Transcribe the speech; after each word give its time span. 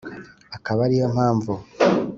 Akaba 0.55 0.79
ari 0.87 0.95
yo 1.01 1.07
mpamvu 1.15 1.53